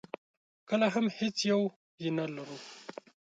کله 0.69 0.87
هم 0.93 1.05
هېڅ 1.17 1.37
یو 1.51 1.61
یې 2.03 2.09
نه 2.17 2.23
ولرو. 2.27 2.57